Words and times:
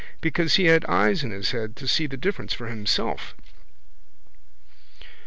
because 0.19 0.55
he 0.55 0.65
had 0.65 0.83
eyes 0.85 1.23
in 1.23 1.29
his 1.29 1.51
head 1.51 1.75
to 1.75 1.87
see 1.87 2.07
the 2.07 2.17
difference 2.17 2.53
for 2.55 2.65
himself. 2.65 3.35